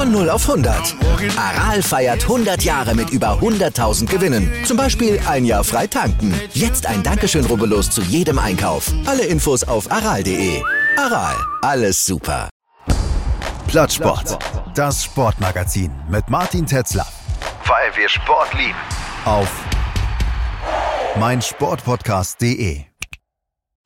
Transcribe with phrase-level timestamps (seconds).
[0.00, 0.96] Von 0 auf 100.
[1.36, 4.50] Aral feiert 100 Jahre mit über 100.000 Gewinnen.
[4.64, 6.34] Zum Beispiel ein Jahr frei tanken.
[6.54, 8.90] Jetzt ein Dankeschön, rubbellos zu jedem Einkauf.
[9.04, 10.62] Alle Infos auf aral.de.
[10.96, 12.48] Aral, alles super.
[13.68, 14.38] Plattsport.
[14.74, 17.06] Das Sportmagazin mit Martin Tetzler.
[17.66, 18.78] Weil wir Sport lieben.
[19.26, 19.52] Auf
[21.16, 22.89] meinsportpodcast.de.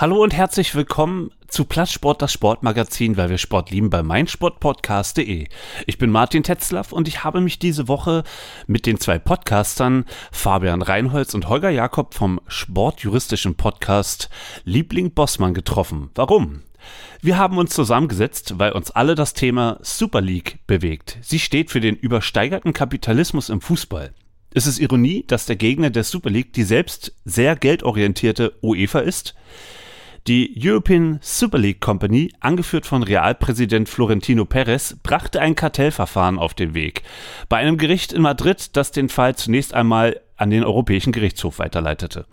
[0.00, 5.46] Hallo und herzlich willkommen zu Platzsport, das Sportmagazin, weil wir Sport lieben bei meinsportpodcast.de.
[5.86, 8.24] Ich bin Martin Tetzlaff und ich habe mich diese Woche
[8.66, 14.30] mit den zwei Podcastern Fabian Reinholz und Holger Jakob vom sportjuristischen Podcast
[14.64, 16.08] Liebling Bossmann getroffen.
[16.14, 16.62] Warum?
[17.20, 21.18] Wir haben uns zusammengesetzt, weil uns alle das Thema Super League bewegt.
[21.20, 24.14] Sie steht für den übersteigerten Kapitalismus im Fußball.
[24.54, 29.34] Es ist Ironie, dass der Gegner der Super League die selbst sehr geldorientierte UEFA ist.
[30.26, 36.74] Die European Super League Company, angeführt von Realpräsident Florentino Perez, brachte ein Kartellverfahren auf den
[36.74, 37.02] Weg.
[37.48, 42.26] Bei einem Gericht in Madrid, das den Fall zunächst einmal an den Europäischen Gerichtshof weiterleitete.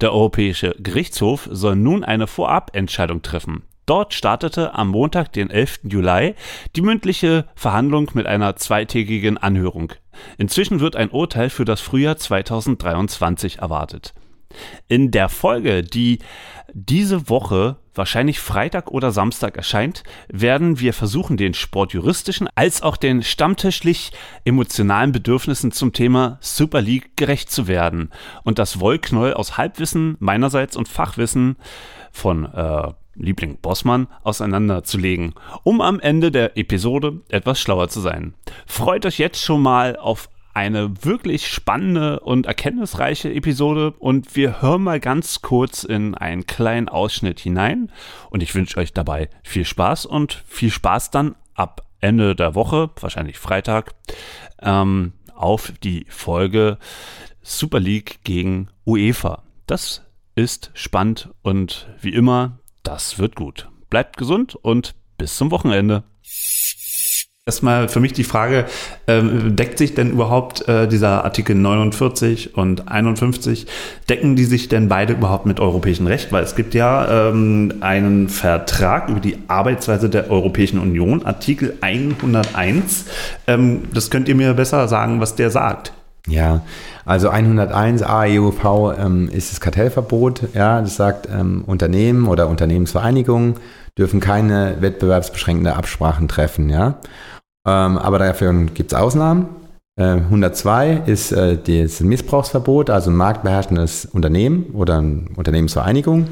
[0.00, 3.64] Der Europäische Gerichtshof soll nun eine Vorabentscheidung treffen.
[3.86, 5.80] Dort startete am Montag, den 11.
[5.84, 6.34] Juli,
[6.76, 9.92] die mündliche Verhandlung mit einer zweitägigen Anhörung.
[10.38, 14.14] Inzwischen wird ein Urteil für das Frühjahr 2023 erwartet.
[14.88, 16.18] In der Folge, die
[16.72, 23.22] diese Woche wahrscheinlich Freitag oder Samstag erscheint, werden wir versuchen, den sportjuristischen als auch den
[23.22, 24.12] stammtischlich
[24.44, 28.10] emotionalen Bedürfnissen zum Thema Super League gerecht zu werden
[28.42, 31.56] und das Wollknäuel aus Halbwissen meinerseits und Fachwissen
[32.10, 38.34] von äh, Liebling Bossmann auseinanderzulegen, um am Ende der Episode etwas schlauer zu sein.
[38.66, 44.84] Freut euch jetzt schon mal auf eine wirklich spannende und erkenntnisreiche Episode und wir hören
[44.84, 47.90] mal ganz kurz in einen kleinen Ausschnitt hinein
[48.30, 52.90] und ich wünsche euch dabei viel Spaß und viel Spaß dann ab Ende der Woche,
[53.00, 53.94] wahrscheinlich Freitag,
[54.62, 56.78] ähm, auf die Folge
[57.42, 59.42] Super League gegen UEFA.
[59.66, 60.02] Das
[60.36, 63.68] ist spannend und wie immer, das wird gut.
[63.90, 66.04] Bleibt gesund und bis zum Wochenende.
[67.46, 68.64] Erstmal für mich die Frage,
[69.06, 73.66] ähm, deckt sich denn überhaupt äh, dieser Artikel 49 und 51,
[74.08, 76.32] decken die sich denn beide überhaupt mit europäischem Recht?
[76.32, 83.04] Weil es gibt ja ähm, einen Vertrag über die Arbeitsweise der Europäischen Union, Artikel 101.
[83.46, 85.92] Ähm, das könnt ihr mir besser sagen, was der sagt.
[86.26, 86.62] Ja,
[87.04, 90.48] also 101 AEUV ähm, ist das Kartellverbot.
[90.54, 93.56] Ja, das sagt, ähm, Unternehmen oder Unternehmensvereinigungen
[93.98, 96.70] dürfen keine wettbewerbsbeschränkende Absprachen treffen.
[96.70, 96.96] Ja,
[97.66, 99.48] ähm, aber dafür gibt es Ausnahmen.
[99.96, 106.28] Äh, 102 ist äh, das Missbrauchsverbot, also ein marktbeherrschendes Unternehmen oder eine Unternehmensvereinigung.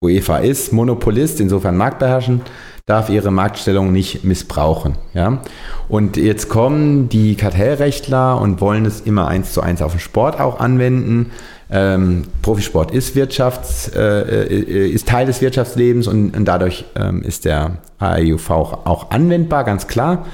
[0.00, 2.42] UEFA ist Monopolist, insofern marktbeherrschend,
[2.86, 4.94] darf ihre Marktstellung nicht missbrauchen.
[5.12, 5.40] Ja?
[5.88, 10.38] Und jetzt kommen die Kartellrechtler und wollen es immer eins zu eins auf den Sport
[10.38, 11.32] auch anwenden.
[11.70, 17.44] Ähm, Profisport ist Wirtschafts, äh, äh ist Teil des Wirtschaftslebens und, und dadurch ähm, ist
[17.44, 20.26] der AIUV auch, auch anwendbar, ganz klar.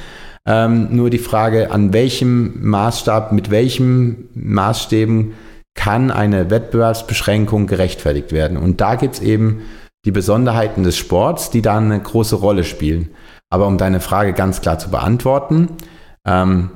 [0.46, 5.32] Ähm, nur die Frage, an welchem Maßstab, mit welchen Maßstäben
[5.74, 8.56] kann eine Wettbewerbsbeschränkung gerechtfertigt werden.
[8.56, 9.62] Und da gibt es eben
[10.04, 13.10] die Besonderheiten des Sports, die da eine große Rolle spielen.
[13.50, 15.68] Aber um deine Frage ganz klar zu beantworten,
[16.26, 16.70] ähm,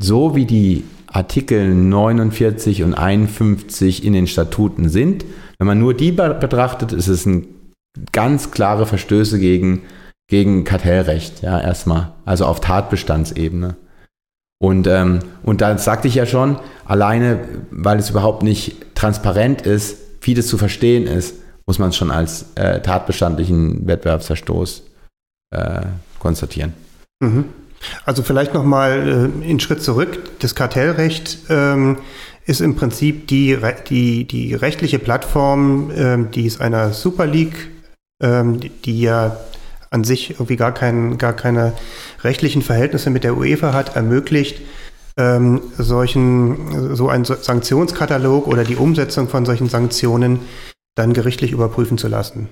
[0.00, 5.24] so wie die Artikel 49 und 51 in den Statuten sind,
[5.58, 7.46] wenn man nur die betrachtet, ist es ein
[8.12, 9.82] ganz klare Verstöße gegen
[10.28, 12.12] gegen Kartellrecht, ja, erstmal.
[12.24, 13.76] Also auf Tatbestandsebene.
[14.58, 17.40] Und, ähm, und da sagte ich ja schon, alleine,
[17.70, 21.36] weil es überhaupt nicht transparent ist, vieles zu verstehen ist,
[21.66, 24.82] muss man es schon als äh, tatbestandlichen Wettbewerbsverstoß
[25.50, 25.82] äh,
[26.18, 26.72] konstatieren.
[27.20, 27.44] Mhm.
[28.04, 30.18] Also vielleicht nochmal äh, einen Schritt zurück.
[30.40, 31.98] Das Kartellrecht ähm,
[32.46, 33.58] ist im Prinzip die,
[33.88, 37.70] die, die rechtliche Plattform, ähm, die es einer Super League,
[38.22, 39.36] ähm, die, die ja
[39.90, 41.72] an sich irgendwie gar, kein, gar keine
[42.22, 44.60] rechtlichen Verhältnisse mit der UEFA hat, ermöglicht,
[45.16, 50.40] ähm, solchen, so einen Sanktionskatalog oder die Umsetzung von solchen Sanktionen
[50.94, 52.48] dann gerichtlich überprüfen zu lassen.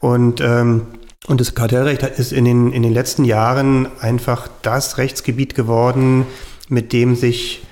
[0.00, 0.86] Und, ähm,
[1.26, 6.26] und das Kartellrecht ist in den, in den letzten Jahren einfach das Rechtsgebiet geworden,
[6.68, 7.62] mit dem sich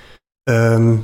[0.47, 1.03] ähm,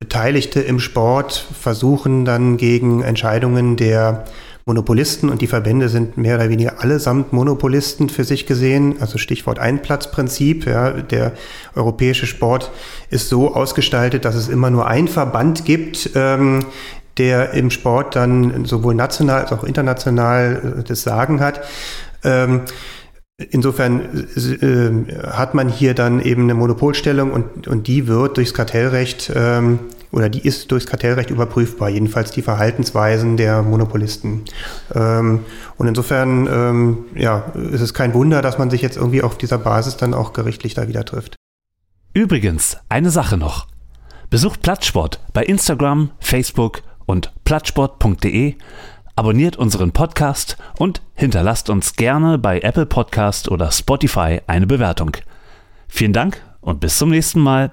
[0.00, 4.24] Beteiligte im Sport versuchen dann gegen Entscheidungen der
[4.64, 8.96] Monopolisten und die Verbände sind mehr oder weniger allesamt Monopolisten für sich gesehen.
[9.00, 10.66] Also Stichwort Einplatzprinzip.
[10.66, 11.32] Ja, der
[11.74, 12.70] europäische Sport
[13.10, 16.64] ist so ausgestaltet, dass es immer nur ein Verband gibt, ähm,
[17.18, 21.62] der im Sport dann sowohl national als auch international äh, das Sagen hat.
[22.24, 22.62] Ähm,
[23.50, 29.32] Insofern äh, hat man hier dann eben eine Monopolstellung und, und die wird durchs Kartellrecht
[29.34, 29.80] ähm,
[30.12, 34.42] oder die ist durchs Kartellrecht überprüfbar, jedenfalls die Verhaltensweisen der Monopolisten.
[34.94, 35.40] Ähm,
[35.78, 39.58] und insofern ähm, ja, ist es kein Wunder, dass man sich jetzt irgendwie auf dieser
[39.58, 41.36] Basis dann auch gerichtlich da wieder trifft.
[42.14, 43.66] Übrigens, eine Sache noch.
[44.28, 48.54] Besucht Plattsport bei Instagram, Facebook und plattsport.de
[49.16, 55.16] abonniert unseren Podcast und hinterlasst uns gerne bei Apple Podcast oder Spotify eine Bewertung.
[55.88, 57.72] Vielen Dank und bis zum nächsten Mal.